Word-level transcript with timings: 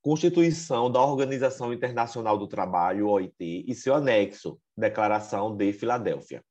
Constituição 0.00 0.90
da 0.90 1.02
Organização 1.02 1.72
Internacional 1.72 2.38
do 2.38 2.46
Trabalho, 2.46 3.08
OIT, 3.08 3.64
e 3.66 3.74
seu 3.74 3.94
anexo, 3.94 4.60
Declaração 4.76 5.56
de 5.56 5.72
Filadélfia. 5.72 6.42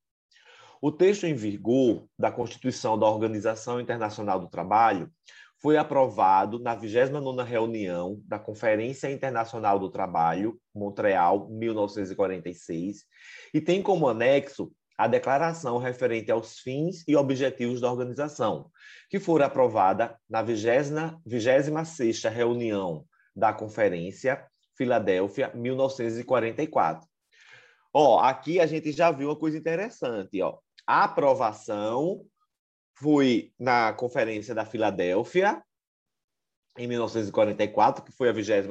O 0.81 0.91
texto 0.91 1.23
em 1.25 1.33
vigor 1.33 2.05
da 2.19 2.29
Constituição 2.29 2.99
da 2.99 3.07
Organização 3.07 3.79
Internacional 3.79 4.37
do 4.39 4.49
Trabalho 4.49 5.09
foi 5.61 5.77
aprovado 5.77 6.59
na 6.59 6.75
29ª 6.75 7.43
reunião 7.43 8.21
da 8.25 8.37
Conferência 8.37 9.09
Internacional 9.09 9.79
do 9.79 9.89
Trabalho, 9.89 10.59
Montreal, 10.75 11.47
1946, 11.49 13.05
e 13.53 13.61
tem 13.61 13.81
como 13.81 14.09
anexo 14.09 14.71
a 14.97 15.07
declaração 15.07 15.77
referente 15.77 16.29
aos 16.31 16.59
fins 16.59 17.03
e 17.07 17.15
objetivos 17.15 17.79
da 17.79 17.89
organização, 17.89 18.69
que 19.09 19.19
foi 19.19 19.41
aprovada 19.41 20.19
na 20.29 20.43
26ª 20.43 22.29
reunião 22.29 23.05
da 23.37 23.53
Conferência, 23.53 24.43
Filadélfia, 24.75 25.51
1944. 25.53 27.07
Ó, 27.93 28.19
aqui 28.19 28.59
a 28.59 28.65
gente 28.65 28.91
já 28.91 29.11
viu 29.11 29.29
uma 29.29 29.35
coisa 29.35 29.57
interessante, 29.57 30.41
ó. 30.41 30.57
A 30.85 31.03
aprovação 31.03 32.25
foi 32.95 33.51
na 33.59 33.93
Conferência 33.93 34.55
da 34.55 34.65
Filadélfia, 34.65 35.61
em 36.79 36.87
1944, 36.87 38.03
que 38.03 38.11
foi 38.11 38.29
a 38.29 38.31
26 38.31 38.67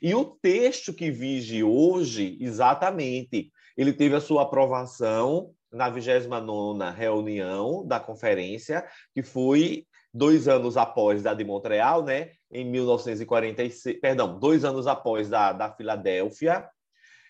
e 0.00 0.14
o 0.14 0.24
texto 0.24 0.92
que 0.92 1.10
vige 1.10 1.62
hoje, 1.62 2.38
exatamente, 2.40 3.52
ele 3.76 3.92
teve 3.92 4.14
a 4.14 4.20
sua 4.20 4.42
aprovação 4.42 5.54
na 5.70 5.88
29 5.88 6.90
reunião 6.94 7.86
da 7.86 7.98
conferência, 8.00 8.86
que 9.14 9.22
foi 9.22 9.86
dois 10.12 10.46
anos 10.46 10.76
após 10.76 11.22
da 11.22 11.32
de 11.32 11.44
Montreal, 11.44 12.04
né, 12.04 12.32
em 12.52 12.64
1946, 12.70 13.98
perdão, 13.98 14.38
dois 14.38 14.64
anos 14.64 14.86
após 14.86 15.28
da, 15.28 15.52
da 15.52 15.72
Filadélfia, 15.72 16.68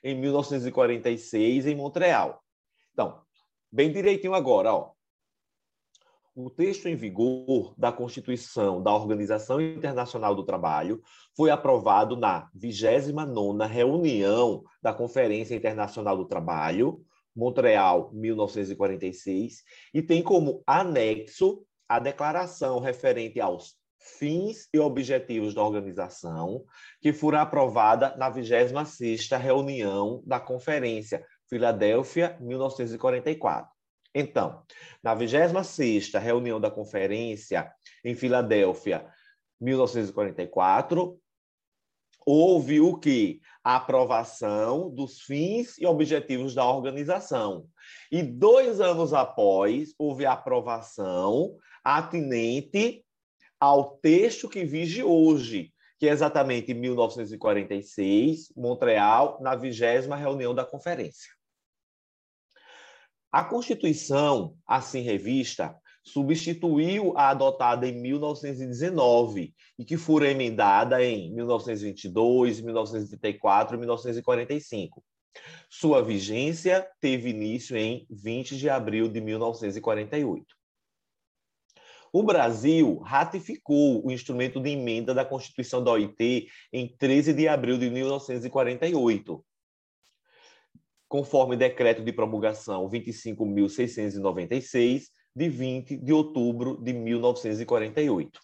em 0.02 0.18
1946, 0.18 1.66
em 1.66 1.76
Montreal. 1.76 2.42
Então, 2.92 3.22
bem 3.70 3.92
direitinho 3.92 4.34
agora, 4.34 4.74
ó. 4.74 4.90
O 6.34 6.48
texto 6.48 6.86
em 6.86 6.96
vigor 6.96 7.74
da 7.76 7.92
Constituição 7.92 8.82
da 8.82 8.92
Organização 8.92 9.60
Internacional 9.60 10.34
do 10.34 10.44
Trabalho 10.44 11.02
foi 11.36 11.50
aprovado 11.50 12.16
na 12.16 12.50
29ª 12.56 13.66
reunião 13.68 14.64
da 14.82 14.94
Conferência 14.94 15.54
Internacional 15.54 16.16
do 16.16 16.24
Trabalho, 16.24 17.04
Montreal, 17.36 18.10
1946, 18.14 19.62
e 19.92 20.02
tem 20.02 20.22
como 20.22 20.62
anexo 20.66 21.66
a 21.86 21.98
declaração 21.98 22.80
referente 22.80 23.38
aos 23.38 23.76
fins 24.02 24.68
e 24.72 24.78
objetivos 24.78 25.54
da 25.54 25.62
organização, 25.62 26.64
que 27.00 27.12
foi 27.12 27.36
aprovada 27.36 28.16
na 28.16 28.30
26ª 28.30 29.38
reunião 29.38 30.22
da 30.26 30.40
Conferência 30.40 31.24
Filadélfia, 31.48 32.36
1944. 32.40 33.70
Então, 34.14 34.62
na 35.02 35.16
26ª 35.16 36.18
reunião 36.18 36.60
da 36.60 36.70
Conferência 36.70 37.72
em 38.04 38.14
Filadélfia, 38.14 39.06
1944, 39.60 41.18
houve 42.26 42.80
o 42.80 42.98
que? 42.98 43.40
A 43.64 43.76
aprovação 43.76 44.90
dos 44.90 45.20
fins 45.20 45.78
e 45.78 45.86
objetivos 45.86 46.54
da 46.54 46.68
organização. 46.68 47.66
E 48.10 48.22
dois 48.22 48.80
anos 48.80 49.14
após, 49.14 49.94
houve 49.96 50.26
a 50.26 50.32
aprovação 50.32 51.56
atinente 51.84 53.04
ao 53.62 53.96
texto 53.98 54.48
que 54.48 54.64
vige 54.64 55.04
hoje, 55.04 55.72
que 55.96 56.08
é 56.08 56.10
exatamente 56.10 56.72
em 56.72 56.74
1946, 56.74 58.52
Montreal, 58.56 59.38
na 59.40 59.54
vigésima 59.54 60.16
reunião 60.16 60.52
da 60.52 60.64
conferência. 60.64 61.30
A 63.30 63.44
Constituição, 63.44 64.56
assim 64.66 65.02
revista, 65.02 65.76
substituiu 66.02 67.16
a 67.16 67.28
adotada 67.28 67.86
em 67.86 67.92
1919 67.92 69.54
e 69.78 69.84
que 69.84 69.96
foi 69.96 70.30
emendada 70.30 71.00
em 71.00 71.32
1922, 71.32 72.60
1934 72.60 73.76
e 73.76 73.78
1945. 73.78 75.04
Sua 75.70 76.02
vigência 76.02 76.84
teve 77.00 77.30
início 77.30 77.76
em 77.76 78.08
20 78.10 78.56
de 78.56 78.68
abril 78.68 79.06
de 79.06 79.20
1948. 79.20 80.61
O 82.12 82.22
Brasil 82.22 82.98
ratificou 82.98 84.06
o 84.06 84.12
instrumento 84.12 84.60
de 84.60 84.70
emenda 84.70 85.14
da 85.14 85.24
Constituição 85.24 85.82
da 85.82 85.92
OIT 85.92 86.46
em 86.72 86.86
13 86.86 87.32
de 87.32 87.48
abril 87.48 87.78
de 87.78 87.88
1948 87.88 89.42
conforme 91.12 91.56
decreto 91.58 92.02
de 92.02 92.10
promulgação 92.10 92.88
25.696, 92.88 95.08
de 95.36 95.46
20 95.46 95.98
de 95.98 96.10
outubro 96.10 96.82
de 96.82 96.94
1948. 96.94 98.40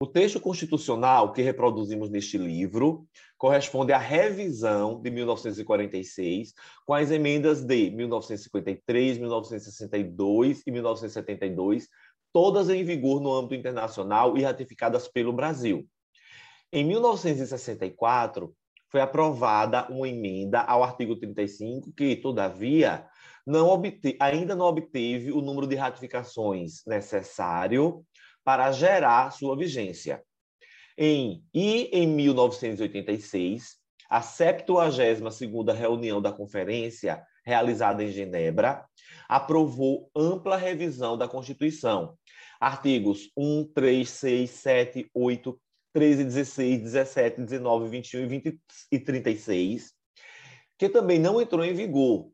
O 0.00 0.06
texto 0.06 0.40
constitucional 0.40 1.34
que 1.34 1.42
reproduzimos 1.42 2.08
neste 2.08 2.38
livro 2.38 3.06
corresponde 3.36 3.92
à 3.92 3.98
revisão 3.98 5.02
de 5.02 5.10
1946, 5.10 6.54
com 6.86 6.94
as 6.94 7.10
emendas 7.10 7.62
de 7.62 7.90
1953, 7.90 9.18
1962 9.18 10.62
e 10.66 10.70
1972, 10.70 11.88
todas 12.32 12.68
em 12.70 12.84
vigor 12.84 13.20
no 13.20 13.32
âmbito 13.32 13.54
internacional 13.54 14.36
e 14.36 14.42
ratificadas 14.42 15.08
pelo 15.08 15.32
Brasil. 15.32 15.86
Em 16.72 16.84
1964, 16.84 18.54
foi 18.90 19.00
aprovada 19.00 19.86
uma 19.90 20.08
emenda 20.08 20.60
ao 20.60 20.82
artigo 20.82 21.16
35, 21.16 21.92
que, 21.92 22.16
todavia, 22.16 23.06
não 23.46 23.68
obte... 23.68 24.16
ainda 24.20 24.54
não 24.54 24.66
obteve 24.66 25.32
o 25.32 25.40
número 25.40 25.66
de 25.66 25.76
ratificações 25.76 26.82
necessário 26.86 28.04
para 28.44 28.70
gerar 28.72 29.30
sua 29.32 29.56
vigência. 29.56 30.22
Em... 30.96 31.42
E 31.54 31.90
em 31.92 32.06
1986, 32.06 33.76
a 34.08 34.20
72ª 34.20 35.74
reunião 35.74 36.20
da 36.20 36.32
conferência, 36.32 37.22
realizada 37.48 38.04
em 38.04 38.12
Genebra, 38.12 38.84
aprovou 39.26 40.10
ampla 40.14 40.56
revisão 40.56 41.16
da 41.16 41.26
Constituição. 41.26 42.14
Artigos 42.60 43.30
1, 43.34 43.72
3, 43.74 44.08
6, 44.08 44.50
7, 44.50 45.10
8, 45.14 45.60
13, 45.94 46.24
16, 46.24 46.82
17, 46.82 47.40
19, 47.40 47.88
21 47.88 48.28
20 48.28 48.60
e 48.92 48.98
36, 48.98 49.94
que 50.78 50.90
também 50.90 51.18
não 51.18 51.40
entrou 51.40 51.64
em 51.64 51.72
vigor, 51.72 52.30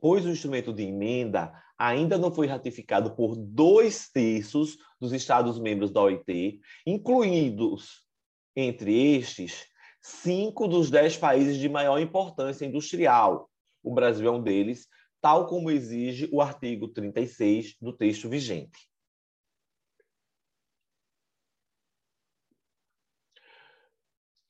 pois 0.00 0.24
o 0.24 0.30
instrumento 0.30 0.72
de 0.72 0.84
emenda 0.84 1.52
ainda 1.76 2.16
não 2.16 2.32
foi 2.32 2.46
ratificado 2.46 3.16
por 3.16 3.34
dois 3.34 4.08
terços 4.08 4.76
dos 5.00 5.12
Estados-membros 5.12 5.90
da 5.90 6.00
OIT, 6.02 6.60
incluídos, 6.86 8.06
entre 8.54 9.16
estes, 9.16 9.66
cinco 10.00 10.68
dos 10.68 10.90
dez 10.90 11.16
países 11.16 11.56
de 11.56 11.68
maior 11.68 11.98
importância 11.98 12.64
industrial. 12.64 13.50
O 13.82 13.92
Brasil 13.92 14.28
é 14.28 14.30
um 14.30 14.42
deles, 14.42 14.88
tal 15.20 15.46
como 15.46 15.70
exige 15.70 16.28
o 16.32 16.40
artigo 16.40 16.88
36 16.88 17.76
do 17.80 17.92
texto 17.92 18.28
vigente. 18.28 18.92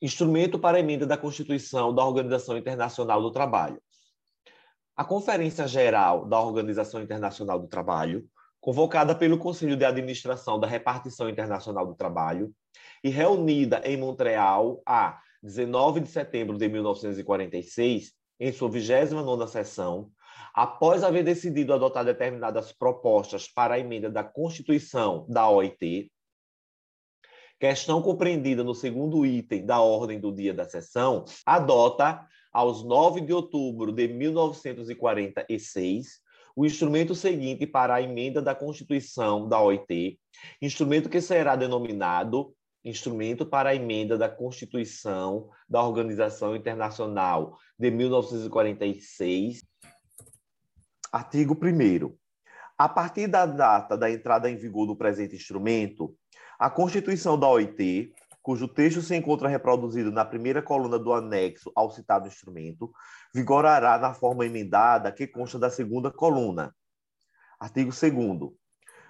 instrumento 0.03 0.59
para 0.59 0.75
a 0.75 0.79
emenda 0.81 1.07
da 1.07 1.15
Constituição 1.15 1.95
da 1.95 2.03
Organização 2.03 2.57
Internacional 2.57 3.21
do 3.21 3.31
Trabalho. 3.31 3.81
A 4.97 5.05
Conferência 5.05 5.65
Geral 5.65 6.25
da 6.25 6.41
Organização 6.41 7.01
Internacional 7.01 7.57
do 7.57 7.69
Trabalho, 7.69 8.27
convocada 8.59 9.15
pelo 9.15 9.37
Conselho 9.37 9.77
de 9.77 9.85
Administração 9.85 10.59
da 10.59 10.67
Repartição 10.67 11.29
Internacional 11.29 11.87
do 11.87 11.95
Trabalho 11.95 12.53
e 13.01 13.09
reunida 13.09 13.81
em 13.85 13.95
Montreal 13.95 14.81
a 14.85 15.21
19 15.41 16.01
de 16.01 16.09
setembro 16.09 16.57
de 16.57 16.67
1946, 16.67 18.11
em 18.39 18.51
sua 18.51 18.69
29ª 18.69 19.47
sessão, 19.47 20.11
após 20.53 21.03
haver 21.03 21.23
decidido 21.23 21.73
adotar 21.73 22.05
determinadas 22.05 22.71
propostas 22.71 23.47
para 23.47 23.73
a 23.75 23.79
emenda 23.79 24.09
da 24.09 24.23
Constituição 24.23 25.25
da 25.29 25.49
OIT, 25.49 26.11
questão 27.59 28.01
compreendida 28.01 28.63
no 28.63 28.75
segundo 28.75 29.25
item 29.25 29.65
da 29.65 29.79
ordem 29.79 30.19
do 30.19 30.33
dia 30.33 30.53
da 30.53 30.65
sessão, 30.65 31.23
adota, 31.45 32.25
aos 32.51 32.83
9 32.83 33.21
de 33.21 33.31
outubro 33.33 33.91
de 33.91 34.07
1946, 34.07 36.21
o 36.55 36.65
instrumento 36.65 37.15
seguinte 37.15 37.65
para 37.65 37.95
a 37.95 38.01
emenda 38.01 38.41
da 38.41 38.53
Constituição 38.53 39.49
da 39.49 39.59
OIT, 39.59 40.19
instrumento 40.61 41.09
que 41.09 41.19
será 41.19 41.55
denominado 41.55 42.53
Instrumento 42.83 43.45
para 43.45 43.69
a 43.69 43.75
Emenda 43.75 44.17
da 44.17 44.27
Constituição 44.27 45.49
da 45.69 45.81
Organização 45.81 46.55
Internacional 46.55 47.57
de 47.79 47.89
1946, 47.89 49.63
artigo 51.11 51.53
1 51.53 52.15
a 52.77 52.89
partir 52.89 53.27
da 53.27 53.45
data 53.45 53.95
da 53.95 54.09
entrada 54.09 54.49
em 54.49 54.57
vigor 54.57 54.87
do 54.87 54.95
presente 54.95 55.35
instrumento, 55.35 56.15
a 56.59 56.69
Constituição 56.69 57.39
da 57.39 57.47
OIT 57.47 58.11
cujo 58.43 58.67
texto 58.67 59.01
se 59.01 59.15
encontra 59.15 59.47
reproduzido 59.47 60.11
na 60.11 60.25
primeira 60.25 60.61
coluna 60.61 60.99
do 60.99 61.13
anexo 61.13 61.71
ao 61.73 61.89
citado 61.89 62.27
instrumento, 62.27 62.91
vigorará 63.33 63.97
na 63.97 64.13
forma 64.13 64.45
emendada 64.45 65.13
que 65.13 65.25
consta 65.25 65.57
da 65.57 65.69
segunda 65.69 66.11
coluna. 66.11 66.75
Artigo 67.57 67.89
2 67.89 68.53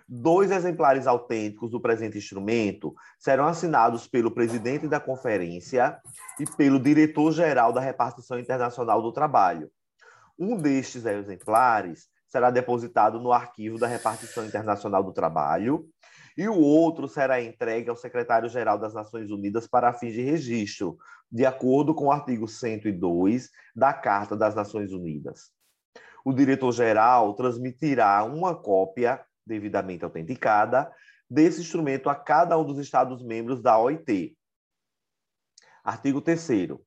Dois 0.08 0.52
exemplares 0.52 1.08
autênticos 1.08 1.72
do 1.72 1.80
presente 1.80 2.18
instrumento 2.18 2.94
serão 3.18 3.46
assinados 3.46 4.08
pelo 4.08 4.32
presidente 4.32 4.88
da 4.88 5.00
conferência 5.00 5.98
e 6.40 6.46
pelo 6.46 6.80
diretor-geral 6.80 7.72
da 7.72 7.80
repartição 7.80 8.38
internacional 8.38 9.02
do 9.02 9.14
trabalho. 9.14 9.72
Um 10.38 10.58
destes 10.58 11.06
exemplares 11.06 12.10
será 12.28 12.50
depositado 12.50 13.20
no 13.20 13.32
arquivo 13.32 13.78
da 13.78 13.88
repartição 13.88 14.46
internacional 14.46 15.04
do 15.04 15.14
trabalho 15.14 15.88
e 16.36 16.48
o 16.48 16.60
outro 16.60 17.08
será 17.08 17.42
entregue 17.42 17.90
ao 17.90 17.96
secretário-geral 17.96 18.80
das 18.80 18.94
Nações 18.94 19.30
Unidas 19.30 19.68
para 19.68 19.94
fins 19.94 20.14
de 20.14 20.22
registro, 20.22 20.98
de 21.32 21.46
acordo 21.46 21.94
com 21.94 22.08
o 22.08 22.12
artigo 22.12 22.48
102 22.48 23.50
da 23.76 23.94
Carta 23.94 24.36
das 24.36 24.56
Nações 24.56 24.92
Unidas. 24.92 25.52
O 26.26 26.34
diretor-geral 26.34 27.36
transmitirá 27.36 28.24
uma 28.24 28.56
cópia 28.56 29.24
devidamente 29.46 30.04
autenticada 30.04 30.92
desse 31.30 31.62
instrumento 31.62 32.10
a 32.10 32.16
cada 32.16 32.58
um 32.58 32.66
dos 32.66 32.80
Estados-membros 32.80 33.62
da 33.62 33.78
OIT. 33.78 34.38
Artigo 35.84 36.22
3 36.22 36.78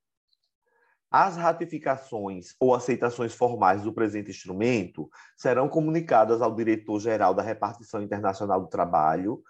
as 1.11 1.37
ratificações 1.37 2.55
ou 2.59 2.75
aceitações 2.75 3.33
formais 3.35 3.83
do 3.83 3.93
presente 3.93 4.31
instrumento 4.31 5.09
serão 5.37 5.69
comunicadas 5.69 6.43
ao 6.43 6.55
diretor-geral 6.55 7.33
da 7.33 7.43
Repartição 7.43 8.03
Internacional 8.03 8.61
do 8.61 8.69
Trabalho, 8.69 9.41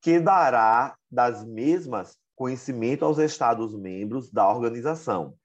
que 0.00 0.18
dará 0.18 0.96
das 1.10 1.44
mesmas 1.44 2.18
conhecimento 2.34 3.04
aos 3.04 3.18
Estados-membros 3.18 4.30
da 4.30 4.48
organização. 4.48 5.36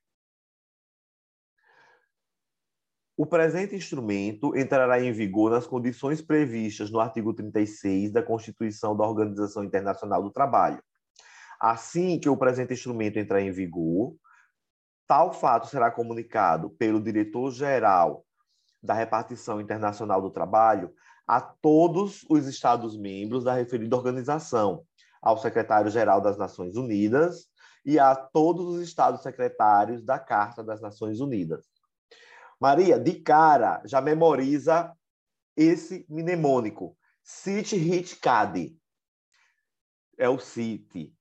O 3.17 3.25
presente 3.25 3.75
instrumento 3.75 4.55
entrará 4.55 5.01
em 5.01 5.11
vigor 5.11 5.51
nas 5.51 5.67
condições 5.67 6.21
previstas 6.21 6.91
no 6.91 6.99
artigo 6.99 7.33
36 7.33 8.11
da 8.11 8.23
Constituição 8.23 8.95
da 8.95 9.03
Organização 9.03 9.63
Internacional 9.63 10.21
do 10.21 10.31
Trabalho. 10.31 10.81
Assim 11.59 12.19
que 12.19 12.29
o 12.29 12.37
presente 12.37 12.73
instrumento 12.73 13.17
entrar 13.17 13.41
em 13.41 13.51
vigor, 13.51 14.15
Tal 15.07 15.31
fato 15.31 15.67
será 15.67 15.89
comunicado 15.89 16.69
pelo 16.71 17.01
diretor-geral 17.01 18.25
da 18.83 18.93
repartição 18.93 19.61
internacional 19.61 20.21
do 20.21 20.29
trabalho 20.29 20.93
a 21.25 21.39
todos 21.39 22.25
os 22.29 22.45
Estados-membros 22.45 23.45
da 23.45 23.53
referida 23.53 23.95
organização, 23.95 24.83
ao 25.21 25.37
secretário-geral 25.37 26.19
das 26.19 26.37
Nações 26.37 26.75
Unidas 26.75 27.47
e 27.85 27.97
a 27.97 28.13
todos 28.13 28.67
os 28.67 28.81
Estados-secretários 28.81 30.03
da 30.03 30.19
Carta 30.19 30.61
das 30.61 30.81
Nações 30.81 31.21
Unidas. 31.21 31.65
Maria, 32.59 32.99
de 32.99 33.19
cara, 33.19 33.81
já 33.85 34.01
memoriza 34.01 34.91
esse 35.55 36.05
mnemônico. 36.09 36.97
CIT 37.23 37.75
HIT 37.75 38.15
CAD. 38.17 38.75
É 40.17 40.27
o 40.27 40.39
CIT, 40.39 41.13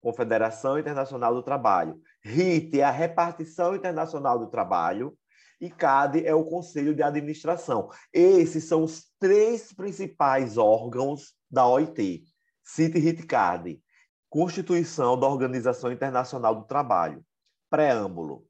Confederação 0.00 0.78
Internacional 0.78 1.34
do 1.34 1.42
Trabalho. 1.42 2.00
RIT 2.24 2.80
é 2.80 2.84
a 2.84 2.90
Repartição 2.90 3.76
Internacional 3.76 4.38
do 4.38 4.48
Trabalho 4.48 5.16
e 5.60 5.70
CAD 5.70 6.26
é 6.26 6.34
o 6.34 6.44
Conselho 6.44 6.94
de 6.94 7.02
Administração. 7.02 7.90
Esses 8.12 8.64
são 8.64 8.82
os 8.82 9.04
três 9.20 9.72
principais 9.72 10.56
órgãos 10.56 11.34
da 11.50 11.66
OIT. 11.66 12.24
CIT, 12.64 12.98
RIT, 12.98 13.26
CAD. 13.26 13.80
Constituição 14.28 15.18
da 15.18 15.28
Organização 15.28 15.92
Internacional 15.92 16.54
do 16.54 16.64
Trabalho. 16.64 17.24
Preâmbulo. 17.68 18.49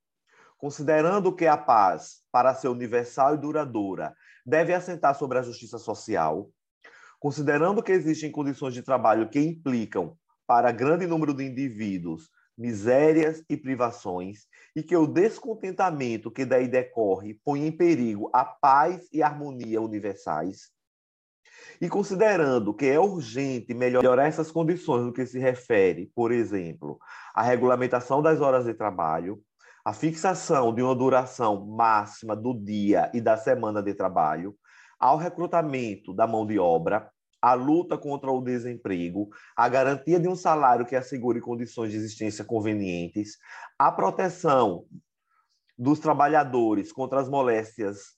Considerando 0.60 1.34
que 1.34 1.46
a 1.46 1.56
paz, 1.56 2.18
para 2.30 2.54
ser 2.54 2.68
universal 2.68 3.34
e 3.34 3.38
duradoura, 3.38 4.14
deve 4.44 4.74
assentar 4.74 5.14
sobre 5.14 5.38
a 5.38 5.42
justiça 5.42 5.78
social, 5.78 6.50
considerando 7.18 7.82
que 7.82 7.92
existem 7.92 8.30
condições 8.30 8.74
de 8.74 8.82
trabalho 8.82 9.30
que 9.30 9.40
implicam, 9.40 10.18
para 10.46 10.70
grande 10.70 11.06
número 11.06 11.32
de 11.32 11.46
indivíduos, 11.46 12.28
misérias 12.58 13.42
e 13.48 13.56
privações, 13.56 14.40
e 14.76 14.82
que 14.82 14.94
o 14.94 15.06
descontentamento 15.06 16.30
que 16.30 16.44
daí 16.44 16.68
decorre 16.68 17.40
põe 17.42 17.66
em 17.66 17.72
perigo 17.72 18.28
a 18.30 18.44
paz 18.44 19.08
e 19.10 19.22
a 19.22 19.28
harmonia 19.28 19.80
universais. 19.80 20.70
E 21.80 21.88
considerando 21.88 22.74
que 22.74 22.84
é 22.84 23.00
urgente 23.00 23.72
melhorar 23.72 24.26
essas 24.26 24.52
condições 24.52 25.06
no 25.06 25.12
que 25.12 25.24
se 25.24 25.38
refere, 25.38 26.12
por 26.14 26.30
exemplo, 26.32 26.98
à 27.34 27.42
regulamentação 27.42 28.20
das 28.20 28.42
horas 28.42 28.66
de 28.66 28.74
trabalho, 28.74 29.42
a 29.84 29.92
fixação 29.92 30.74
de 30.74 30.82
uma 30.82 30.94
duração 30.94 31.66
máxima 31.66 32.36
do 32.36 32.54
dia 32.54 33.10
e 33.14 33.20
da 33.20 33.36
semana 33.36 33.82
de 33.82 33.94
trabalho, 33.94 34.54
ao 34.98 35.16
recrutamento 35.16 36.12
da 36.12 36.26
mão 36.26 36.46
de 36.46 36.58
obra, 36.58 37.10
a 37.40 37.54
luta 37.54 37.96
contra 37.96 38.30
o 38.30 38.42
desemprego, 38.42 39.30
a 39.56 39.68
garantia 39.68 40.20
de 40.20 40.28
um 40.28 40.36
salário 40.36 40.84
que 40.84 40.94
assegure 40.94 41.40
condições 41.40 41.90
de 41.90 41.96
existência 41.96 42.44
convenientes, 42.44 43.38
a 43.78 43.90
proteção 43.90 44.84
dos 45.78 45.98
trabalhadores 45.98 46.92
contra 46.92 47.18
as 47.18 47.28
moléstias 47.28 48.14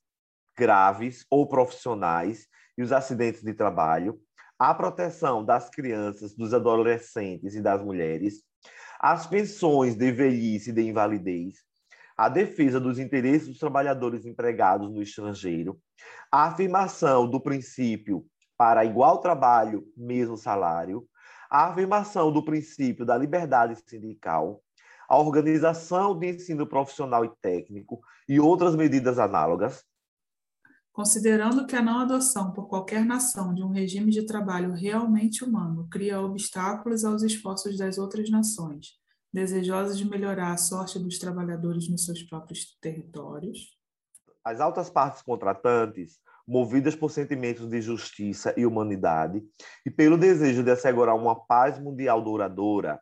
graves 0.58 1.24
ou 1.30 1.46
profissionais 1.46 2.48
e 2.76 2.82
os 2.82 2.90
acidentes 2.90 3.42
de 3.42 3.54
trabalho, 3.54 4.20
a 4.58 4.74
proteção 4.74 5.44
das 5.44 5.70
crianças, 5.70 6.34
dos 6.34 6.52
adolescentes 6.52 7.54
e 7.54 7.62
das 7.62 7.80
mulheres, 7.82 8.42
as 9.02 9.26
pensões 9.26 9.96
de 9.96 10.12
velhice 10.12 10.70
e 10.70 10.72
de 10.72 10.82
invalidez, 10.82 11.56
a 12.16 12.28
defesa 12.28 12.78
dos 12.78 13.00
interesses 13.00 13.48
dos 13.48 13.58
trabalhadores 13.58 14.24
empregados 14.24 14.88
no 14.88 15.02
estrangeiro, 15.02 15.76
a 16.30 16.44
afirmação 16.44 17.28
do 17.28 17.40
princípio 17.40 18.24
para 18.56 18.84
igual 18.84 19.18
trabalho, 19.18 19.84
mesmo 19.96 20.36
salário, 20.36 21.04
a 21.50 21.66
afirmação 21.66 22.30
do 22.30 22.44
princípio 22.44 23.04
da 23.04 23.18
liberdade 23.18 23.76
sindical, 23.84 24.62
a 25.08 25.18
organização 25.18 26.16
de 26.16 26.28
ensino 26.28 26.64
profissional 26.64 27.24
e 27.24 27.32
técnico 27.42 28.00
e 28.28 28.38
outras 28.38 28.76
medidas 28.76 29.18
análogas. 29.18 29.84
Considerando 30.92 31.66
que 31.66 31.74
a 31.74 31.80
não 31.80 32.00
adoção 32.00 32.52
por 32.52 32.68
qualquer 32.68 33.02
nação 33.02 33.54
de 33.54 33.62
um 33.62 33.70
regime 33.70 34.10
de 34.10 34.26
trabalho 34.26 34.72
realmente 34.72 35.42
humano 35.42 35.88
cria 35.90 36.20
obstáculos 36.20 37.02
aos 37.02 37.22
esforços 37.22 37.78
das 37.78 37.96
outras 37.96 38.28
nações, 38.28 38.88
desejosas 39.32 39.96
de 39.96 40.06
melhorar 40.06 40.52
a 40.52 40.58
sorte 40.58 40.98
dos 40.98 41.18
trabalhadores 41.18 41.88
nos 41.88 42.04
seus 42.04 42.22
próprios 42.22 42.76
territórios. 42.78 43.74
As 44.44 44.60
altas 44.60 44.90
partes 44.90 45.22
contratantes 45.22 46.20
movidas 46.46 46.94
por 46.94 47.10
sentimentos 47.10 47.70
de 47.70 47.80
justiça 47.80 48.52
e 48.54 48.66
humanidade 48.66 49.42
e 49.86 49.90
pelo 49.90 50.18
desejo 50.18 50.62
de 50.62 50.72
assegurar 50.72 51.16
uma 51.16 51.34
paz 51.46 51.78
mundial 51.78 52.20
duradoura, 52.20 53.00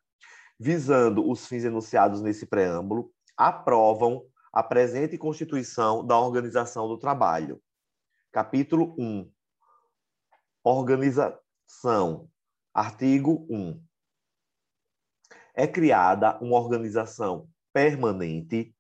visando 0.61 1.29
os 1.29 1.45
fins 1.45 1.65
enunciados 1.65 2.21
nesse 2.23 2.47
preâmbulo, 2.47 3.11
aprovam 3.37 4.23
a 4.53 4.63
presente 4.63 5.19
Constituição 5.19 6.07
da 6.07 6.17
Organização 6.21 6.87
do 6.87 6.97
Trabalho. 6.97 7.61
Capítulo 8.33 8.95
1. 8.97 9.29
Organização. 10.63 12.29
Artigo 12.73 13.45
1. 13.51 13.83
É 15.53 15.67
criada 15.67 16.39
uma 16.41 16.57
organização 16.57 17.49
permanente 17.73 18.73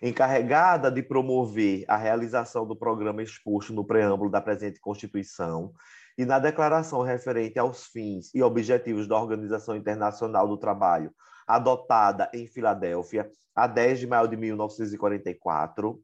encarregada 0.00 0.90
de 0.90 1.02
promover 1.02 1.84
a 1.86 1.98
realização 1.98 2.66
do 2.66 2.74
programa 2.74 3.22
exposto 3.22 3.74
no 3.74 3.84
preâmbulo 3.84 4.30
da 4.30 4.40
presente 4.40 4.80
Constituição 4.80 5.74
e 6.16 6.24
na 6.24 6.38
declaração 6.38 7.02
referente 7.02 7.58
aos 7.58 7.84
fins 7.84 8.34
e 8.34 8.42
objetivos 8.42 9.06
da 9.06 9.20
Organização 9.20 9.76
Internacional 9.76 10.48
do 10.48 10.56
Trabalho, 10.56 11.14
adotada 11.46 12.30
em 12.32 12.46
Filadélfia 12.46 13.30
a 13.54 13.66
10 13.66 14.00
de 14.00 14.06
maio 14.06 14.28
de 14.28 14.36
1944, 14.38 16.02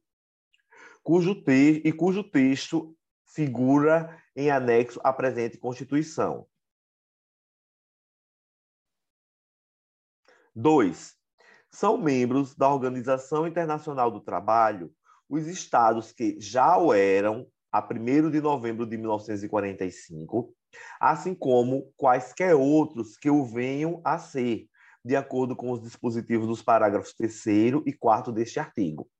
cujo 1.10 1.34
te 1.34 1.82
e 1.84 1.92
cujo 1.92 2.22
texto 2.22 2.96
figura 3.26 4.16
em 4.36 4.48
anexo 4.48 5.00
à 5.02 5.12
presente 5.12 5.58
Constituição. 5.58 6.46
2 10.54 11.16
são 11.68 11.98
membros 11.98 12.54
da 12.54 12.72
Organização 12.72 13.44
Internacional 13.44 14.08
do 14.08 14.20
Trabalho 14.20 14.94
os 15.28 15.48
estados 15.48 16.12
que 16.12 16.40
já 16.40 16.78
o 16.78 16.94
eram 16.94 17.44
a 17.72 17.80
1 17.80 18.30
de 18.30 18.40
novembro 18.40 18.86
de 18.86 18.96
1945, 18.96 20.54
assim 21.00 21.34
como 21.34 21.92
quaisquer 21.96 22.54
outros 22.54 23.16
que 23.16 23.28
o 23.28 23.44
venham 23.44 24.00
a 24.04 24.16
ser, 24.16 24.68
de 25.04 25.16
acordo 25.16 25.56
com 25.56 25.72
os 25.72 25.82
dispositivos 25.82 26.46
dos 26.46 26.62
parágrafos 26.62 27.12
3 27.14 27.46
e 27.84 27.92
4 27.92 28.32
deste 28.32 28.60
artigo. 28.60 29.10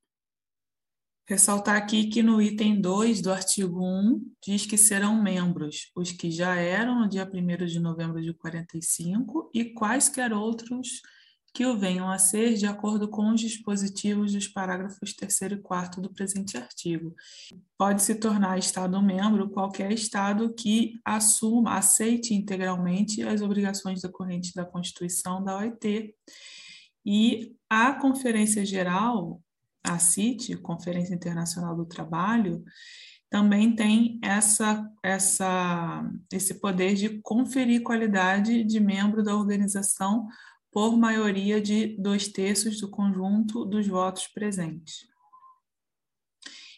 Ressaltar 1.31 1.77
aqui 1.77 2.09
que 2.09 2.25
no 2.25 2.43
item 2.43 2.81
2 2.81 3.23
do 3.23 3.33
artigo 3.33 3.81
1 3.81 4.33
diz 4.45 4.67
que 4.67 4.77
serão 4.77 5.23
membros 5.23 5.89
os 5.95 6.11
que 6.11 6.29
já 6.29 6.57
eram 6.57 6.99
no 6.99 7.09
dia 7.09 7.25
1 7.25 7.67
de 7.67 7.79
novembro 7.79 8.21
de 8.21 8.35
45 8.35 9.49
e 9.55 9.67
quaisquer 9.67 10.33
outros 10.33 11.01
que 11.55 11.65
o 11.65 11.79
venham 11.79 12.11
a 12.11 12.19
ser 12.19 12.55
de 12.55 12.67
acordo 12.67 13.09
com 13.09 13.31
os 13.31 13.41
dispositivos 13.41 14.33
dos 14.33 14.49
parágrafos 14.49 15.15
3 15.15 15.41
e 15.53 15.57
4 15.59 16.03
do 16.03 16.13
presente 16.13 16.57
artigo. 16.57 17.15
Pode 17.79 18.03
se 18.03 18.17
tornar 18.17 18.59
Estado-membro 18.59 19.51
qualquer 19.51 19.93
Estado 19.93 20.53
que 20.53 20.99
assuma, 21.05 21.79
aceite 21.79 22.35
integralmente 22.35 23.23
as 23.23 23.41
obrigações 23.41 24.03
decorrentes 24.03 24.53
da 24.53 24.65
Constituição 24.65 25.45
da 25.45 25.59
OIT. 25.59 26.13
E 27.07 27.55
a 27.69 27.93
Conferência 27.95 28.67
Geral, 28.67 29.41
a 29.85 29.99
CIT, 29.99 30.57
Conferência 30.59 31.15
Internacional 31.15 31.75
do 31.75 31.87
Trabalho, 31.87 32.63
também 33.31 33.75
tem 33.77 34.19
essa, 34.23 34.91
essa, 35.03 36.11
esse 36.33 36.55
poder 36.55 36.95
de 36.95 37.21
conferir 37.21 37.83
qualidade 37.83 38.65
de 38.65 38.81
membro 38.81 39.23
da 39.23 39.37
organização 39.37 40.27
por 40.73 40.97
maioria 40.97 41.61
de 41.61 41.97
dois 42.01 42.29
terços 42.29 42.81
do 42.81 42.91
conjunto 42.91 43.65
dos 43.65 43.87
votos 43.87 44.27
presentes. 44.27 45.09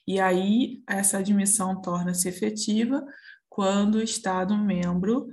E 0.07 0.21
aí, 0.21 0.83
essa 0.87 1.19
admissão 1.19 1.81
torna-se 1.81 2.29
efetiva 2.29 3.05
quando 3.49 3.97
o 3.97 4.03
Estado-membro 4.03 5.29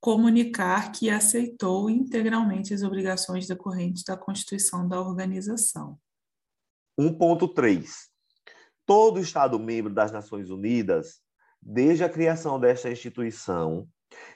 comunicar 0.00 0.90
que 0.90 1.08
aceitou 1.08 1.88
integralmente 1.88 2.74
as 2.74 2.82
obrigações 2.82 3.46
decorrentes 3.46 4.02
da 4.02 4.16
Constituição 4.16 4.88
da 4.88 5.00
organização. 5.00 5.98
1.3. 6.98 7.86
Todo 8.84 9.20
Estado-membro 9.20 9.92
das 9.92 10.12
Nações 10.12 10.50
Unidas, 10.50 11.20
desde 11.60 12.04
a 12.04 12.08
criação 12.08 12.58
desta 12.58 12.90
instituição, 12.90 13.86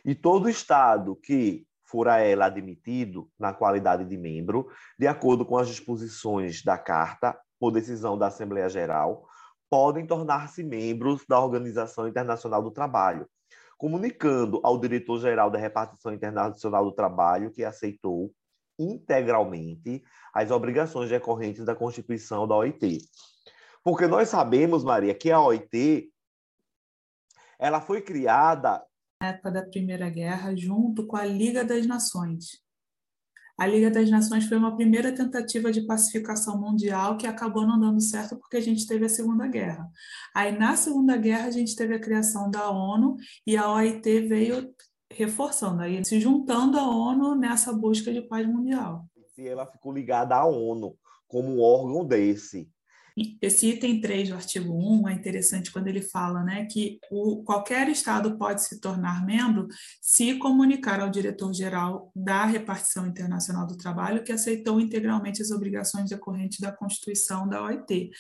e 0.05 0.15
todo 0.15 0.49
Estado 0.49 1.17
que 1.17 1.67
for 1.85 2.09
a 2.09 2.19
ela 2.19 2.47
admitido 2.47 3.31
na 3.39 3.53
qualidade 3.53 4.05
de 4.05 4.17
membro, 4.17 4.69
de 4.99 5.07
acordo 5.07 5.45
com 5.45 5.57
as 5.57 5.69
disposições 5.69 6.63
da 6.63 6.77
Carta, 6.77 7.39
por 7.59 7.71
decisão 7.71 8.19
da 8.19 8.27
Assembleia 8.27 8.69
Geral, 8.69 9.27
podem 9.71 10.07
tornar-se 10.07 10.63
membros 10.63 11.25
da 11.29 11.41
Organização 11.41 12.09
Internacional 12.09 12.63
do 12.63 12.71
Trabalho, 12.71 13.29
comunicando 13.79 14.61
ao 14.63 14.79
diretor-geral 14.79 15.51
da 15.51 15.59
Repartição 15.59 16.13
Internacional 16.13 16.85
do 16.85 16.93
Trabalho 16.93 17.51
que 17.51 17.65
aceitou 17.65 18.33
integralmente 18.79 20.03
as 20.33 20.51
obrigações 20.51 21.11
decorrentes 21.11 21.65
da 21.65 21.75
Constituição 21.75 22.47
da 22.47 22.57
OIT. 22.57 22.99
Porque 23.83 24.07
nós 24.07 24.29
sabemos, 24.29 24.85
Maria, 24.85 25.15
que 25.15 25.31
a 25.31 25.41
OIT 25.41 26.13
ela 27.59 27.81
foi 27.81 28.03
criada 28.03 28.85
na 29.23 29.29
época 29.29 29.51
da 29.51 29.63
Primeira 29.63 30.11
Guerra, 30.11 30.55
junto 30.55 31.07
com 31.07 31.17
a 31.17 31.25
Liga 31.25 31.65
das 31.65 31.87
Nações. 31.87 32.63
A 33.59 33.67
Liga 33.67 33.91
das 33.91 34.11
Nações 34.11 34.45
foi 34.47 34.59
uma 34.59 34.77
primeira 34.77 35.11
tentativa 35.15 35.73
de 35.73 35.87
pacificação 35.87 36.61
mundial 36.61 37.17
que 37.17 37.27
acabou 37.27 37.67
não 37.67 37.81
dando 37.81 38.01
certo 38.03 38.37
porque 38.37 38.59
a 38.59 38.61
gente 38.61 38.87
teve 38.87 39.07
a 39.07 39.09
Segunda 39.09 39.47
Guerra. 39.47 39.91
Aí, 40.35 40.57
na 40.57 40.77
Segunda 40.77 41.17
Guerra, 41.17 41.47
a 41.47 41.51
gente 41.51 41.75
teve 41.75 41.95
a 41.95 42.01
criação 42.01 42.51
da 42.51 42.69
ONU 42.69 43.17
e 43.47 43.57
a 43.57 43.73
OIT 43.73 44.29
veio 44.29 44.75
reforçando, 45.13 45.83
aí 45.83 46.05
se 46.05 46.21
juntando 46.21 46.79
à 46.79 46.87
ONU 46.89 47.35
nessa 47.35 47.73
busca 47.73 48.13
de 48.13 48.23
paz 48.23 48.47
mundial. 48.47 49.07
E 49.39 49.47
ela 49.47 49.67
ficou 49.67 49.93
ligada 49.93 50.35
à 50.35 50.47
ONU 50.47 50.97
como 51.29 51.49
um 51.49 51.61
órgão 51.61 52.05
desse. 52.05 52.71
Esse 53.41 53.69
item 53.69 53.99
3 53.99 54.29
do 54.29 54.35
artigo 54.35 54.75
1 54.75 55.09
é 55.09 55.13
interessante 55.15 55.73
quando 55.73 55.89
ele 55.89 56.03
fala 56.03 56.45
né, 56.45 56.67
que 56.67 56.99
o, 57.11 57.43
qualquer 57.45 57.89
Estado 57.89 58.37
pode 58.37 58.63
se 58.63 58.79
tornar 58.79 59.25
membro 59.25 59.69
se 60.03 60.35
comunicar 60.35 61.01
ao 61.01 61.09
diretor-geral 61.09 62.13
da 62.15 62.45
repartição 62.45 63.07
internacional 63.07 63.67
do 63.67 63.79
trabalho 63.79 64.23
que 64.23 64.33
aceitou 64.33 64.79
integralmente 64.79 65.41
as 65.41 65.51
obrigações 65.51 66.11
decorrentes 66.11 66.61
da 66.61 66.71
Constituição 66.71 67.49
da 67.49 67.63
OIT. 67.63 68.11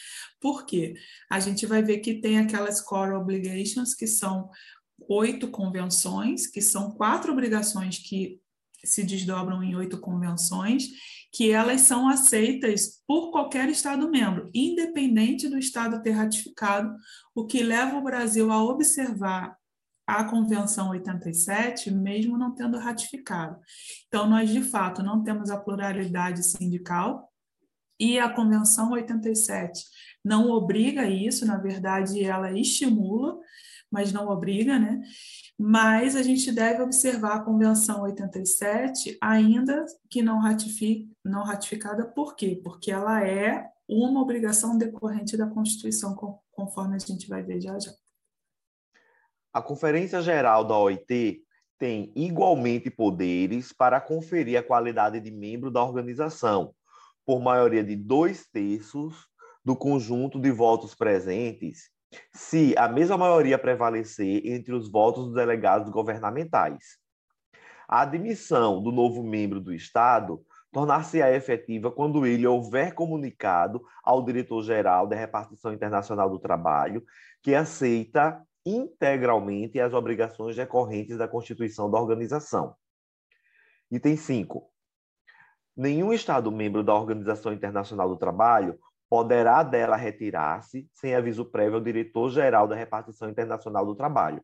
Por 0.40 0.64
quê? 0.64 0.94
A 1.30 1.40
gente 1.40 1.66
vai 1.66 1.82
ver 1.82 1.98
que 1.98 2.18
tem 2.18 2.38
aquelas 2.38 2.80
core 2.80 3.12
obligations, 3.12 3.94
que 3.94 4.06
são 4.06 4.48
oito 5.08 5.48
convenções, 5.48 6.46
que 6.46 6.60
são 6.60 6.90
quatro 6.92 7.32
obrigações 7.32 7.98
que 7.98 8.40
se 8.84 9.02
desdobram 9.02 9.62
em 9.62 9.74
oito 9.74 9.98
convenções, 10.00 10.88
que 11.32 11.50
elas 11.50 11.82
são 11.82 12.08
aceitas 12.08 13.02
por 13.06 13.30
qualquer 13.30 13.68
Estado-membro, 13.68 14.50
independente 14.54 15.48
do 15.48 15.58
Estado 15.58 16.02
ter 16.02 16.12
ratificado, 16.12 16.94
o 17.34 17.46
que 17.46 17.62
leva 17.62 17.96
o 17.96 18.02
Brasil 18.02 18.50
a 18.50 18.62
observar 18.62 19.56
a 20.06 20.22
Convenção 20.24 20.90
87, 20.90 21.90
mesmo 21.90 22.38
não 22.38 22.54
tendo 22.54 22.78
ratificado. 22.78 23.58
Então, 24.06 24.28
nós, 24.28 24.48
de 24.48 24.62
fato, 24.62 25.02
não 25.02 25.24
temos 25.24 25.50
a 25.50 25.58
pluralidade 25.58 26.44
sindical 26.44 27.28
e 27.98 28.18
a 28.18 28.30
Convenção 28.30 28.92
87 28.92 29.84
não 30.26 30.50
obriga 30.50 31.08
isso, 31.08 31.46
na 31.46 31.56
verdade, 31.56 32.24
ela 32.24 32.50
estimula, 32.50 33.38
mas 33.90 34.12
não 34.12 34.28
obriga, 34.28 34.78
né? 34.78 35.00
Mas 35.58 36.16
a 36.16 36.22
gente 36.22 36.52
deve 36.52 36.82
observar 36.82 37.36
a 37.36 37.42
Convenção 37.42 38.02
87, 38.02 39.16
ainda 39.20 39.84
que 40.10 40.22
não, 40.22 40.38
ratifique, 40.38 41.10
não 41.24 41.44
ratificada, 41.44 42.04
por 42.04 42.34
quê? 42.36 42.60
Porque 42.62 42.90
ela 42.90 43.26
é 43.26 43.66
uma 43.88 44.20
obrigação 44.20 44.76
decorrente 44.76 45.36
da 45.36 45.46
Constituição, 45.46 46.14
conforme 46.50 46.96
a 46.96 46.98
gente 46.98 47.28
vai 47.28 47.42
ver 47.42 47.60
já 47.60 47.78
já. 47.78 47.92
A 49.52 49.62
Conferência 49.62 50.20
Geral 50.20 50.64
da 50.64 50.76
OIT 50.76 51.42
tem 51.78 52.12
igualmente 52.14 52.90
poderes 52.90 53.72
para 53.72 54.00
conferir 54.00 54.58
a 54.58 54.62
qualidade 54.62 55.20
de 55.20 55.30
membro 55.30 55.70
da 55.70 55.82
organização, 55.82 56.74
por 57.24 57.40
maioria 57.40 57.82
de 57.82 57.96
dois 57.96 58.46
terços 58.46 59.26
do 59.64 59.76
conjunto 59.76 60.38
de 60.38 60.50
votos 60.50 60.94
presentes 60.94 61.90
se 62.32 62.74
a 62.76 62.88
mesma 62.88 63.16
maioria 63.16 63.58
prevalecer 63.58 64.46
entre 64.46 64.74
os 64.74 64.90
votos 64.90 65.26
dos 65.26 65.34
delegados 65.34 65.90
governamentais. 65.90 66.98
A 67.88 68.02
admissão 68.02 68.82
do 68.82 68.90
novo 68.90 69.22
membro 69.22 69.60
do 69.60 69.72
Estado 69.72 70.44
tornar-se-á 70.72 71.32
efetiva 71.32 71.90
quando 71.90 72.26
ele 72.26 72.46
houver 72.46 72.92
comunicado 72.92 73.82
ao 74.04 74.22
diretor-geral 74.22 75.06
da 75.06 75.16
Repartição 75.16 75.72
Internacional 75.72 76.28
do 76.28 76.38
Trabalho 76.38 77.02
que 77.42 77.54
aceita 77.54 78.42
integralmente 78.64 79.80
as 79.80 79.94
obrigações 79.94 80.56
decorrentes 80.56 81.16
da 81.16 81.28
Constituição 81.28 81.90
da 81.90 81.98
organização. 81.98 82.74
Item 83.90 84.16
5. 84.16 84.68
Nenhum 85.76 86.12
Estado 86.12 86.50
membro 86.50 86.82
da 86.82 86.94
Organização 86.94 87.52
Internacional 87.52 88.08
do 88.08 88.16
Trabalho 88.16 88.78
poderá 89.08 89.62
dela 89.62 89.96
retirar-se 89.96 90.88
sem 90.92 91.14
aviso 91.14 91.44
prévio 91.44 91.76
ao 91.76 91.80
diretor-geral 91.80 92.66
da 92.66 92.74
Repartição 92.74 93.28
Internacional 93.28 93.86
do 93.86 93.94
Trabalho. 93.94 94.42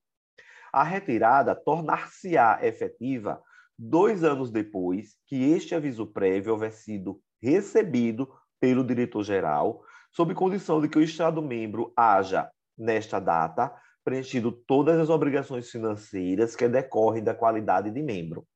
A 0.72 0.82
retirada 0.82 1.54
tornar-se-á 1.54 2.60
efetiva 2.62 3.42
dois 3.78 4.22
anos 4.24 4.50
depois 4.50 5.16
que 5.26 5.52
este 5.52 5.74
aviso 5.74 6.06
prévio 6.06 6.52
houver 6.52 6.72
sido 6.72 7.20
recebido 7.42 8.32
pelo 8.60 8.84
diretor-geral, 8.84 9.82
sob 10.12 10.34
condição 10.34 10.80
de 10.80 10.88
que 10.88 10.98
o 10.98 11.02
Estado-membro 11.02 11.92
haja, 11.96 12.48
nesta 12.78 13.18
data, 13.18 13.74
preenchido 14.04 14.52
todas 14.52 14.98
as 14.98 15.10
obrigações 15.10 15.70
financeiras 15.70 16.54
que 16.54 16.68
decorrem 16.68 17.22
da 17.22 17.34
qualidade 17.34 17.90
de 17.90 18.02
membro. 18.02 18.46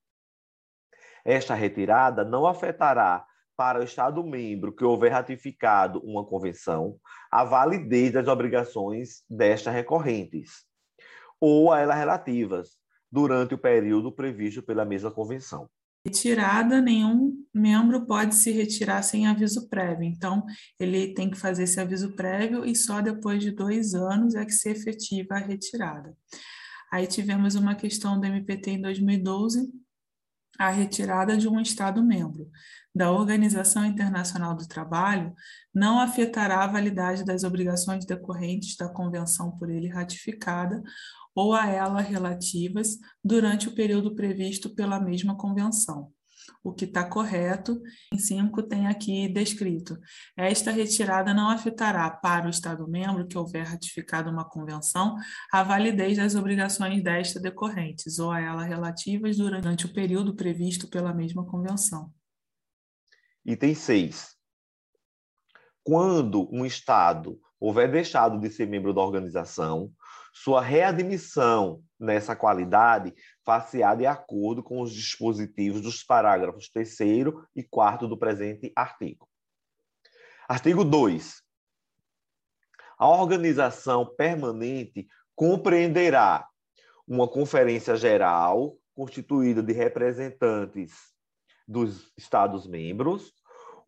Esta 1.24 1.54
retirada 1.54 2.24
não 2.24 2.46
afetará 2.46 3.26
para 3.56 3.80
o 3.80 3.84
Estado-membro 3.84 4.74
que 4.74 4.84
houver 4.84 5.12
ratificado 5.12 6.00
uma 6.00 6.24
convenção 6.24 6.98
a 7.30 7.44
validez 7.44 8.12
das 8.12 8.28
obrigações 8.28 9.22
destas 9.28 9.74
recorrentes 9.74 10.64
ou 11.40 11.72
a 11.72 11.80
elas 11.80 11.96
relativas 11.96 12.70
durante 13.10 13.54
o 13.54 13.58
período 13.58 14.12
previsto 14.12 14.62
pela 14.62 14.84
mesma 14.84 15.10
convenção. 15.10 15.68
Retirada, 16.06 16.80
nenhum 16.80 17.32
membro 17.52 18.06
pode 18.06 18.34
se 18.36 18.52
retirar 18.52 19.02
sem 19.02 19.26
aviso 19.26 19.68
prévio. 19.68 20.04
Então, 20.04 20.44
ele 20.78 21.12
tem 21.14 21.28
que 21.28 21.36
fazer 21.36 21.64
esse 21.64 21.80
aviso 21.80 22.14
prévio 22.14 22.64
e 22.64 22.76
só 22.76 23.00
depois 23.00 23.42
de 23.42 23.50
dois 23.50 23.92
anos 23.92 24.34
é 24.34 24.44
que 24.44 24.52
se 24.52 24.68
efetiva 24.68 25.34
a 25.34 25.38
retirada. 25.38 26.16
Aí 26.92 27.06
tivemos 27.06 27.56
uma 27.56 27.74
questão 27.74 28.20
do 28.20 28.26
MPT 28.26 28.72
em 28.72 28.80
2012, 28.80 29.68
a 30.58 30.70
retirada 30.70 31.36
de 31.36 31.48
um 31.48 31.60
Estado-membro 31.60 32.48
da 32.96 33.12
Organização 33.12 33.84
Internacional 33.84 34.56
do 34.56 34.66
Trabalho 34.66 35.34
não 35.74 36.00
afetará 36.00 36.64
a 36.64 36.66
validade 36.66 37.26
das 37.26 37.44
obrigações 37.44 38.06
decorrentes 38.06 38.74
da 38.74 38.88
convenção 38.88 39.50
por 39.58 39.68
ele 39.68 39.86
ratificada 39.86 40.82
ou 41.34 41.52
a 41.52 41.68
ela 41.68 42.00
relativas 42.00 42.96
durante 43.22 43.68
o 43.68 43.74
período 43.74 44.14
previsto 44.14 44.74
pela 44.74 44.98
mesma 44.98 45.36
convenção. 45.36 46.10
O 46.64 46.72
que 46.72 46.86
está 46.86 47.04
correto, 47.04 47.82
em 48.14 48.18
5 48.18 48.62
tem 48.62 48.86
aqui 48.86 49.28
descrito. 49.28 49.98
Esta 50.34 50.70
retirada 50.70 51.34
não 51.34 51.50
afetará 51.50 52.08
para 52.08 52.46
o 52.46 52.50
Estado-membro 52.50 53.26
que 53.26 53.36
houver 53.36 53.66
ratificado 53.66 54.30
uma 54.30 54.48
convenção 54.48 55.16
a 55.52 55.62
validez 55.62 56.16
das 56.16 56.34
obrigações 56.34 57.02
desta 57.02 57.38
decorrentes 57.38 58.18
ou 58.18 58.30
a 58.30 58.40
ela 58.40 58.64
relativas 58.64 59.36
durante 59.36 59.84
o 59.84 59.92
período 59.92 60.34
previsto 60.34 60.88
pela 60.88 61.12
mesma 61.12 61.44
convenção. 61.44 62.10
Item 63.48 63.76
6. 63.76 64.34
Quando 65.84 66.52
um 66.52 66.66
Estado 66.66 67.40
houver 67.60 67.88
deixado 67.88 68.40
de 68.40 68.50
ser 68.50 68.66
membro 68.66 68.92
da 68.92 69.00
organização, 69.00 69.92
sua 70.34 70.60
readmissão 70.60 71.80
nessa 71.96 72.34
qualidade 72.34 73.14
far-se-á 73.44 73.94
de 73.94 74.04
acordo 74.04 74.64
com 74.64 74.80
os 74.80 74.92
dispositivos 74.92 75.80
dos 75.80 76.02
parágrafos 76.02 76.68
3 76.70 76.98
e 77.54 77.62
4 77.62 78.08
do 78.08 78.18
presente 78.18 78.72
artigo. 78.74 79.28
Artigo 80.48 80.84
2. 80.84 81.40
A 82.98 83.08
organização 83.08 84.04
permanente 84.16 85.06
compreenderá 85.36 86.48
uma 87.06 87.28
conferência 87.28 87.94
geral 87.94 88.76
constituída 88.92 89.62
de 89.62 89.72
representantes 89.72 91.15
dos 91.66 92.12
Estados-membros, 92.16 93.32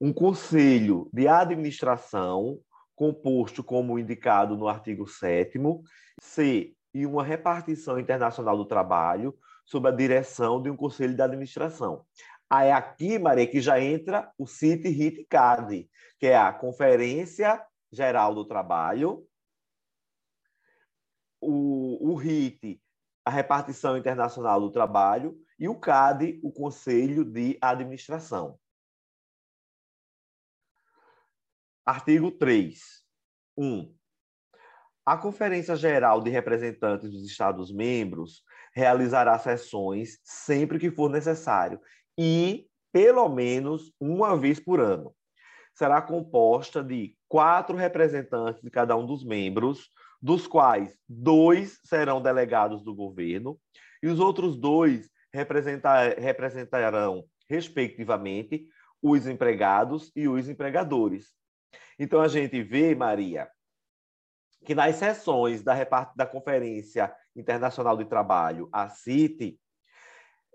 um 0.00 0.12
conselho 0.12 1.08
de 1.12 1.28
administração 1.28 2.58
composto 2.94 3.62
como 3.62 3.99
indicado 3.99 4.56
no 4.56 4.66
artigo 4.66 5.06
7 5.06 5.58
C, 6.20 6.75
e 6.92 7.06
uma 7.06 7.23
repartição 7.23 7.99
internacional 7.99 8.56
do 8.56 8.64
trabalho 8.64 9.37
sob 9.64 9.88
a 9.88 9.92
direção 9.92 10.61
de 10.61 10.70
um 10.70 10.76
conselho 10.76 11.14
de 11.14 11.23
administração. 11.23 12.04
Aí 12.50 12.73
aqui, 12.73 13.18
Maria, 13.18 13.47
que 13.47 13.61
já 13.61 13.80
entra 13.80 14.32
o 14.38 14.47
CIT 14.47 14.88
HIT 14.88 15.26
CAD, 15.28 15.88
que 16.18 16.26
é 16.26 16.37
a 16.37 16.52
Conferência 16.52 17.62
Geral 17.92 18.35
do 18.35 18.47
Trabalho, 18.47 19.25
o, 21.40 22.11
o 22.11 22.14
RIT, 22.14 22.80
a 23.25 23.30
Repartição 23.30 23.97
Internacional 23.97 24.61
do 24.61 24.70
Trabalho, 24.70 25.38
e 25.58 25.68
o 25.68 25.74
CAD, 25.74 26.40
o 26.42 26.52
Conselho 26.52 27.24
de 27.24 27.58
Administração. 27.60 28.58
Artigo 31.84 32.30
3. 32.30 33.02
1. 33.56 33.94
A 35.04 35.16
Conferência 35.16 35.74
Geral 35.74 36.20
de 36.20 36.30
Representantes 36.30 37.10
dos 37.10 37.24
Estados-membros 37.24 38.42
realizará 38.74 39.38
sessões 39.38 40.20
sempre 40.22 40.78
que 40.78 40.90
for 40.90 41.08
necessário 41.08 41.80
e, 42.16 42.68
pelo 42.92 43.28
menos, 43.28 43.90
uma 43.98 44.36
vez 44.36 44.60
por 44.60 44.80
ano. 44.80 45.14
Será 45.74 46.02
composta 46.02 46.84
de 46.84 47.16
quatro 47.26 47.76
representantes 47.76 48.60
de 48.60 48.70
cada 48.70 48.96
um 48.96 49.06
dos 49.06 49.24
membros, 49.24 49.88
dos 50.20 50.46
quais 50.46 50.96
dois 51.08 51.80
serão 51.84 52.20
delegados 52.20 52.82
do 52.84 52.94
governo 52.94 53.58
e 54.02 54.08
os 54.08 54.20
outros 54.20 54.56
dois 54.56 55.08
representar, 55.32 56.18
representarão, 56.18 57.25
respectivamente, 57.49 58.66
os 59.02 59.26
empregados 59.26 60.11
e 60.14 60.28
os 60.28 60.49
empregadores. 60.49 61.32
Então, 61.99 62.20
a 62.20 62.28
gente 62.28 62.62
vê, 62.62 62.94
Maria, 62.94 63.49
que 64.64 64.75
nas 64.75 64.97
sessões 64.97 65.62
da, 65.62 65.75
da 66.14 66.26
Conferência 66.26 67.14
Internacional 67.35 67.97
de 67.97 68.04
Trabalho, 68.04 68.68
a 68.73 68.88
CIT, 68.88 69.58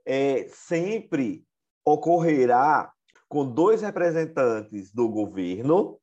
é, 0.05 0.47
sempre 0.49 1.45
ocorrerá 1.85 2.91
com 3.27 3.49
dois 3.49 3.81
representantes 3.81 4.91
do 4.91 5.09
governo 5.09 5.99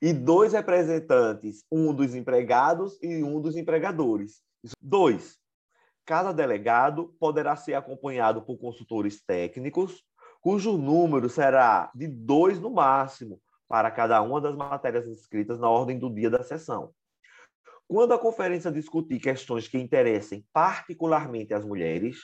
e 0.00 0.12
dois 0.12 0.52
representantes, 0.52 1.64
um 1.70 1.92
dos 1.92 2.14
empregados 2.14 2.98
e 3.02 3.22
um 3.22 3.40
dos 3.40 3.56
empregadores. 3.56 4.42
Dois, 4.80 5.38
cada 6.10 6.32
delegado 6.32 7.14
poderá 7.20 7.54
ser 7.54 7.74
acompanhado 7.74 8.42
por 8.42 8.58
consultores 8.58 9.24
técnicos, 9.24 10.02
cujo 10.40 10.76
número 10.76 11.28
será 11.28 11.88
de 11.94 12.08
dois 12.08 12.58
no 12.58 12.68
máximo, 12.68 13.40
para 13.68 13.92
cada 13.92 14.20
uma 14.20 14.40
das 14.40 14.56
matérias 14.56 15.06
inscritas 15.06 15.60
na 15.60 15.70
ordem 15.70 16.00
do 16.00 16.12
dia 16.12 16.28
da 16.28 16.42
sessão. 16.42 16.90
Quando 17.86 18.12
a 18.12 18.18
conferência 18.18 18.72
discutir 18.72 19.20
questões 19.20 19.68
que 19.68 19.78
interessem 19.78 20.44
particularmente 20.52 21.54
as 21.54 21.64
mulheres, 21.64 22.16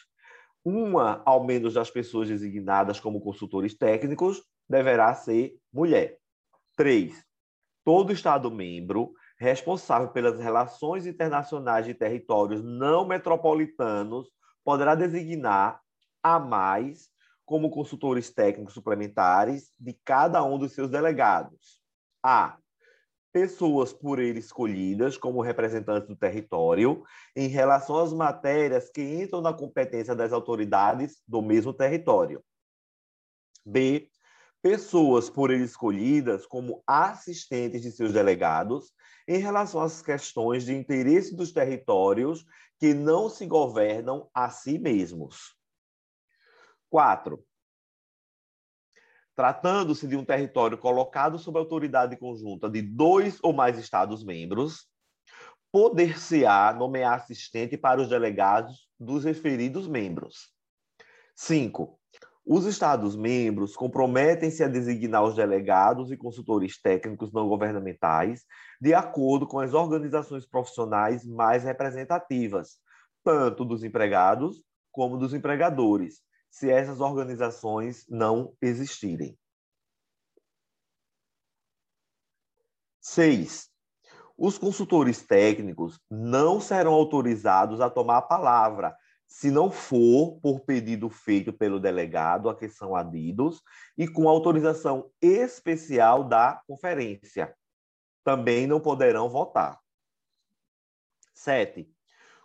uma, 0.65 1.23
ao 1.25 1.45
menos, 1.45 1.75
das 1.75 1.89
pessoas 1.89 2.27
designadas 2.27 2.99
como 2.99 3.21
consultores 3.21 3.79
técnicos 3.79 4.43
deverá 4.69 5.15
ser 5.15 5.55
mulher. 5.73 6.19
Três, 6.77 7.25
todo 7.85 8.13
Estado-membro 8.13 9.13
responsável 9.39 10.09
pelas 10.09 10.39
relações 10.39 11.07
internacionais 11.07 11.85
de 11.85 11.95
territórios 11.95 12.63
não 12.63 13.07
metropolitanos 13.07 14.29
poderá 14.65 14.95
designar 14.95 15.81
a 16.23 16.39
mais 16.39 17.09
como 17.45 17.71
consultores 17.71 18.31
técnicos 18.31 18.75
suplementares 18.75 19.71
de 19.79 19.93
cada 20.05 20.43
um 20.43 20.59
dos 20.59 20.73
seus 20.73 20.91
delegados. 20.91 21.81
A. 22.23 22.59
Pessoas 23.33 23.93
por 23.93 24.19
ele 24.19 24.41
escolhidas 24.41 25.19
como 25.19 25.43
representantes 25.43 26.09
do 26.09 26.17
território 26.17 27.05
em 27.37 27.47
relação 27.49 27.99
às 27.99 28.13
matérias 28.13 28.91
que 28.91 29.03
entram 29.03 29.43
na 29.43 29.53
competência 29.53 30.15
das 30.15 30.33
autoridades 30.33 31.23
do 31.29 31.43
mesmo 31.43 31.73
território. 31.73 32.43
B. 33.65 34.09
Pessoas 34.63 35.31
por 35.31 35.51
ele 35.51 35.65
escolhidas 35.65 36.47
como 36.47 36.83
assistentes 36.87 37.83
de 37.83 37.93
seus 37.93 38.13
delegados 38.13 38.93
em 39.29 39.39
relação 39.39 39.81
às 39.81 40.03
questões 40.03 40.65
de 40.65 40.75
interesse 40.75 41.35
dos 41.35 41.53
territórios 41.53 42.45
que 42.79 42.95
não 42.95 43.29
se 43.29 43.47
governam 43.47 44.29
a 44.35 44.51
si 44.51 44.79
mesmos. 44.79 45.57
4. 46.91 47.45
Tratando-se 49.35 50.09
de 50.09 50.17
um 50.17 50.25
território 50.25 50.79
colocado 50.79 51.39
sob 51.39 51.59
autoridade 51.59 52.17
conjunta 52.17 52.71
de 52.71 52.81
dois 52.81 53.39
ou 53.43 53.53
mais 53.53 53.79
Estados-membros, 53.79 54.89
poder-se-á 55.71 56.73
nomear 56.73 57.15
assistente 57.15 57.77
para 57.77 58.01
os 58.01 58.09
delegados 58.09 58.89
dos 58.99 59.25
referidos 59.25 59.87
membros. 59.87 60.55
5. 61.35 62.01
Os 62.49 62.65
Estados-membros 62.65 63.75
comprometem-se 63.75 64.63
a 64.63 64.69
designar 64.69 65.25
os 65.25 65.35
delegados 65.35 66.13
e 66.13 66.17
consultores 66.17 66.81
técnicos 66.81 67.33
não 67.33 67.49
governamentais 67.49 68.45
de 68.81 68.95
acordo 68.95 69.49
com 69.49 69.59
as 69.59 69.75
organizações 69.75 70.47
profissionais 70.47 71.27
mais 71.27 71.65
representativas, 71.65 72.79
tanto 73.25 73.65
dos 73.65 73.83
empregados 73.83 74.63
como 74.93 75.19
dos 75.19 75.35
empregadores, 75.35 76.23
se 76.49 76.71
essas 76.71 77.01
organizações 77.01 78.07
não 78.09 78.55
existirem. 78.63 79.37
Seis, 83.01 83.69
os 84.39 84.57
consultores 84.57 85.27
técnicos 85.27 86.01
não 86.09 86.61
serão 86.61 86.93
autorizados 86.93 87.81
a 87.81 87.91
tomar 87.91 88.19
a 88.19 88.23
palavra 88.23 88.97
se 89.27 89.51
não 89.51 89.71
for 89.71 90.41
por 90.41 90.61
pedido 90.61 91.11
feito 91.11 91.53
pelo 91.53 91.81
delegado 91.81 92.49
a 92.49 92.57
que 92.57 92.69
são 92.69 92.95
adidos 92.95 93.61
e 93.99 94.07
com 94.07 94.29
autorização 94.29 95.11
especial 95.21 96.25
da 96.25 96.63
conferência. 96.67 97.55
Também 98.25 98.67
não 98.67 98.81
poderão 98.81 99.29
votar. 99.29 99.79
Sete, 101.35 101.89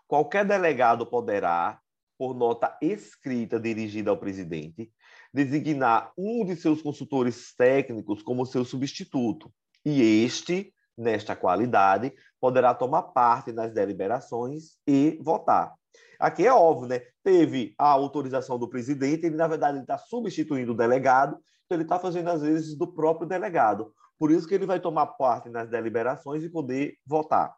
qualquer 0.07 0.45
delegado 0.45 1.05
poderá, 1.05 1.79
por 2.17 2.35
nota 2.35 2.77
escrita 2.81 3.59
dirigida 3.59 4.09
ao 4.11 4.17
presidente, 4.17 4.91
designar 5.33 6.11
um 6.17 6.43
de 6.45 6.55
seus 6.55 6.81
consultores 6.81 7.55
técnicos 7.55 8.21
como 8.21 8.45
seu 8.45 8.65
substituto, 8.65 9.51
e 9.83 10.23
este, 10.23 10.73
nesta 10.97 11.35
qualidade, 11.35 12.13
poderá 12.39 12.73
tomar 12.73 13.03
parte 13.03 13.51
nas 13.51 13.73
deliberações 13.73 14.77
e 14.85 15.17
votar. 15.21 15.73
Aqui 16.21 16.45
é 16.45 16.53
óbvio, 16.53 16.87
né? 16.87 16.99
Teve 17.23 17.73
a 17.79 17.89
autorização 17.89 18.59
do 18.59 18.69
presidente, 18.69 19.25
ele, 19.25 19.35
na 19.35 19.47
verdade, 19.47 19.79
está 19.79 19.97
substituindo 19.97 20.71
o 20.71 20.77
delegado, 20.77 21.35
então 21.65 21.75
ele 21.75 21.81
está 21.81 21.97
fazendo, 21.97 22.29
às 22.29 22.43
vezes, 22.43 22.77
do 22.77 22.85
próprio 22.85 23.27
delegado. 23.27 23.91
Por 24.19 24.29
isso 24.29 24.47
que 24.47 24.53
ele 24.53 24.67
vai 24.67 24.79
tomar 24.79 25.07
parte 25.07 25.49
nas 25.49 25.67
deliberações 25.67 26.43
e 26.43 26.49
poder 26.49 26.95
votar. 27.07 27.55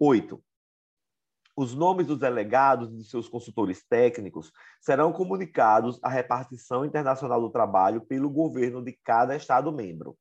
Oito. 0.00 0.42
Os 1.56 1.74
nomes 1.74 2.08
dos 2.08 2.18
delegados 2.18 2.92
e 2.92 2.96
de 2.96 3.04
seus 3.04 3.28
consultores 3.28 3.84
técnicos 3.88 4.50
serão 4.80 5.12
comunicados 5.12 6.00
à 6.02 6.08
repartição 6.08 6.84
internacional 6.84 7.40
do 7.40 7.50
trabalho 7.50 8.00
pelo 8.00 8.28
governo 8.28 8.82
de 8.82 8.98
cada 9.04 9.36
Estado-membro. 9.36 10.18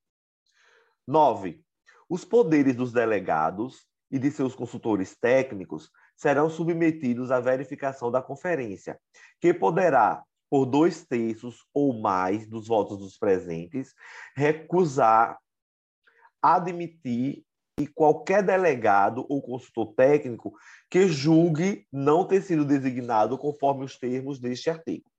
9. 1.08 1.64
Os 2.08 2.24
poderes 2.24 2.76
dos 2.76 2.92
delegados 2.92 3.88
e 4.12 4.20
de 4.20 4.32
seus 4.32 4.56
consultores 4.56 5.18
técnicos 5.18 5.90
serão 6.18 6.50
submetidos 6.50 7.32
à 7.32 7.40
verificação 7.40 8.12
da 8.12 8.22
conferência, 8.22 9.00
que 9.40 9.54
poderá, 9.54 10.24
por 10.50 10.66
dois 10.66 11.06
terços 11.06 11.66
ou 11.74 11.94
mais 12.02 12.48
dos 12.48 12.68
votos 12.68 12.98
dos 12.98 13.18
presentes, 13.18 13.94
recusar 14.36 15.38
admitir 16.42 17.44
e 17.80 17.86
qualquer 17.86 18.42
delegado 18.42 19.26
ou 19.30 19.42
consultor 19.42 19.94
técnico 19.94 20.54
que 20.90 21.08
julgue 21.08 21.86
não 21.92 22.26
ter 22.26 22.42
sido 22.42 22.66
designado 22.66 23.38
conforme 23.38 23.86
os 23.86 23.98
termos 23.98 24.40
deste 24.40 24.70
artigo. 24.70 25.10